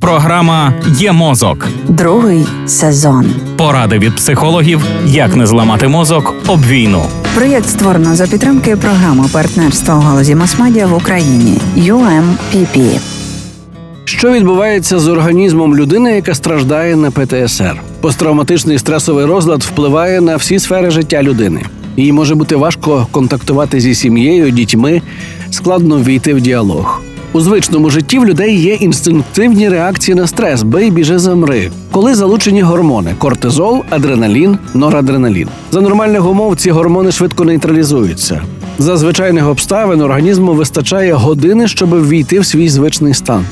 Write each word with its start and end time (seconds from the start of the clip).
Програма 0.00 0.74
Є 0.98 1.12
мозок. 1.12 1.68
Другий 1.88 2.46
сезон. 2.66 3.26
Поради 3.56 3.98
від 3.98 4.16
психологів, 4.16 4.80
як 5.06 5.36
не 5.36 5.46
зламати 5.46 5.88
мозок 5.88 6.34
об 6.46 6.66
війну. 6.66 7.02
Проєкт 7.34 7.68
створено 7.68 8.14
за 8.14 8.26
підтримки 8.26 8.76
програми 8.76 9.24
партнерства 9.32 9.94
у 9.94 10.00
галузі 10.00 10.34
масмедіа 10.34 10.86
в 10.86 10.94
Україні 10.94 11.58
UMPP. 11.76 13.00
Що 14.04 14.32
відбувається 14.32 14.98
з 14.98 15.08
організмом 15.08 15.76
людини, 15.76 16.12
яка 16.12 16.34
страждає 16.34 16.96
на 16.96 17.10
ПТСР? 17.10 17.80
Посттравматичний 18.00 18.78
стресовий 18.78 19.24
розлад 19.24 19.62
впливає 19.62 20.20
на 20.20 20.36
всі 20.36 20.58
сфери 20.58 20.90
життя 20.90 21.22
людини. 21.22 21.62
Їй 21.96 22.12
може 22.12 22.34
бути 22.34 22.56
важко 22.56 23.06
контактувати 23.10 23.80
зі 23.80 23.94
сім'єю, 23.94 24.50
дітьми, 24.50 25.02
складно 25.50 25.98
війти 25.98 26.34
в 26.34 26.40
діалог. 26.40 27.02
У 27.32 27.40
звичному 27.40 27.90
житті 27.90 28.18
в 28.18 28.26
людей 28.26 28.60
є 28.60 28.74
інстинктивні 28.74 29.68
реакції 29.68 30.14
на 30.14 30.26
стрес, 30.26 30.62
бий, 30.62 30.90
біжи, 30.90 31.18
замри, 31.18 31.70
коли 31.90 32.14
залучені 32.14 32.62
гормони 32.62 33.14
кортизол, 33.18 33.82
адреналін, 33.90 34.58
норадреналін. 34.74 35.48
За 35.70 35.80
нормальних 35.80 36.26
умов 36.26 36.56
ці 36.56 36.70
гормони 36.70 37.12
швидко 37.12 37.44
нейтралізуються. 37.44 38.42
За 38.78 38.96
звичайних 38.96 39.48
обставин 39.48 40.00
організму 40.00 40.52
вистачає 40.52 41.12
години, 41.12 41.68
щоб 41.68 41.90
ввійти 41.90 42.40
в 42.40 42.46
свій 42.46 42.68
звичний 42.68 43.14
стан. 43.14 43.44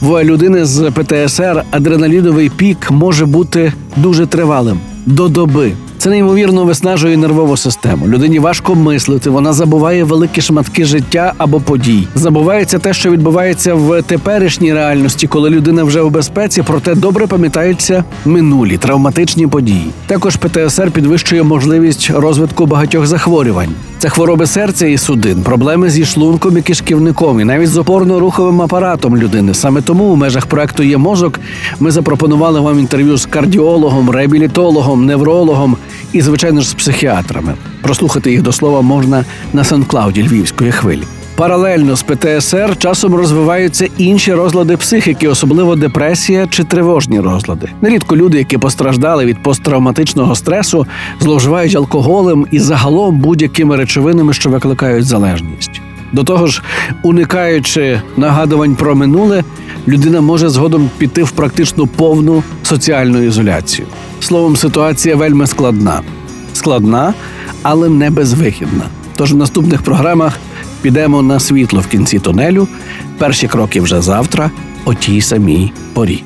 В 0.00 0.24
людини 0.24 0.64
з 0.64 0.90
ПТСР 0.90 1.64
адреналіновий 1.70 2.48
пік 2.48 2.90
може 2.90 3.26
бути 3.26 3.72
дуже 3.96 4.26
тривалим 4.26 4.78
до 5.06 5.28
доби. 5.28 5.72
Це 6.02 6.10
неймовірно 6.10 6.64
виснажує 6.64 7.16
нервову 7.16 7.56
систему. 7.56 8.08
Людині 8.08 8.38
важко 8.38 8.74
мислити, 8.74 9.30
вона 9.30 9.52
забуває 9.52 10.04
великі 10.04 10.42
шматки 10.42 10.84
життя 10.84 11.32
або 11.38 11.60
подій. 11.60 12.08
Забувається 12.14 12.78
те, 12.78 12.92
що 12.92 13.10
відбувається 13.10 13.74
в 13.74 14.02
теперішній 14.02 14.74
реальності, 14.74 15.26
коли 15.26 15.50
людина 15.50 15.84
вже 15.84 16.00
у 16.00 16.10
безпеці, 16.10 16.62
проте 16.66 16.94
добре 16.94 17.26
пам'ятаються 17.26 18.04
минулі 18.24 18.78
травматичні 18.78 19.46
події. 19.46 19.90
Також 20.06 20.36
ПТСР 20.36 20.90
підвищує 20.90 21.42
можливість 21.42 22.10
розвитку 22.10 22.66
багатьох 22.66 23.06
захворювань. 23.06 23.74
Це 24.02 24.08
хвороби 24.08 24.46
серця 24.46 24.86
і 24.86 24.98
судин, 24.98 25.42
проблеми 25.42 25.90
зі 25.90 26.04
шлунком 26.04 26.58
і 26.58 26.62
кишківником, 26.62 27.40
і 27.40 27.44
навіть 27.44 27.68
з 27.68 27.76
опорно-руховим 27.76 28.62
апаратом 28.62 29.16
людини. 29.16 29.54
Саме 29.54 29.82
тому 29.82 30.04
у 30.04 30.16
межах 30.16 30.46
проекту 30.46 30.82
є 30.82 30.98
мозок. 30.98 31.40
Ми 31.80 31.90
запропонували 31.90 32.60
вам 32.60 32.78
інтерв'ю 32.78 33.16
з 33.16 33.26
кардіологом, 33.26 34.10
реабілітологом, 34.10 35.06
неврологом 35.06 35.76
і, 36.12 36.22
звичайно 36.22 36.60
ж, 36.60 36.68
з 36.68 36.74
психіатрами. 36.74 37.54
Прослухати 37.82 38.30
їх 38.30 38.42
до 38.42 38.52
слова 38.52 38.80
можна 38.80 39.24
на 39.52 39.64
Сан-Клауді 39.64 40.22
Львівської 40.22 40.72
хвилі. 40.72 41.02
Паралельно 41.36 41.96
з 41.96 42.02
ПТСР 42.02 42.78
часом 42.78 43.14
розвиваються 43.14 43.88
інші 43.98 44.34
розлади 44.34 44.76
психіки, 44.76 45.28
особливо 45.28 45.76
депресія 45.76 46.46
чи 46.46 46.64
тривожні 46.64 47.20
розлади. 47.20 47.68
Нерідко 47.82 48.16
люди, 48.16 48.38
які 48.38 48.58
постраждали 48.58 49.24
від 49.24 49.42
посттравматичного 49.42 50.34
стресу, 50.34 50.86
зловживають 51.20 51.76
алкоголем 51.76 52.46
і 52.50 52.58
загалом 52.58 53.18
будь-якими 53.18 53.76
речовинами, 53.76 54.32
що 54.32 54.50
викликають 54.50 55.04
залежність. 55.04 55.80
До 56.12 56.24
того 56.24 56.46
ж, 56.46 56.62
уникаючи 57.02 58.02
нагадувань 58.16 58.74
про 58.74 58.94
минуле, 58.94 59.44
людина 59.88 60.20
може 60.20 60.48
згодом 60.48 60.90
піти 60.98 61.22
в 61.22 61.30
практично 61.30 61.86
повну 61.86 62.42
соціальну 62.62 63.22
ізоляцію. 63.22 63.88
Словом, 64.20 64.56
ситуація 64.56 65.16
вельми 65.16 65.46
складна. 65.46 66.00
Складна, 66.52 67.14
але 67.62 67.88
не 67.88 68.10
безвихідна. 68.10 68.84
Тож 69.16 69.32
в 69.32 69.36
наступних 69.36 69.82
програмах 69.82 70.38
підемо 70.82 71.22
на 71.22 71.40
світло 71.40 71.80
в 71.80 71.86
кінці 71.86 72.18
тунелю. 72.18 72.68
Перші 73.18 73.48
кроки 73.48 73.80
вже 73.80 74.02
завтра, 74.02 74.50
о 74.84 74.94
тій 74.94 75.20
самій 75.20 75.72
порі. 75.92 76.24